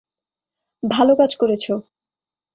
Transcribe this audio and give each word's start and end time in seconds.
ভালো 0.83 1.13
কাজ 1.15 1.31
করেছো। 1.35 1.73